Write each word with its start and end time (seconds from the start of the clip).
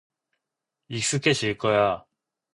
익숙해질 0.89 1.59
거야. 1.59 2.03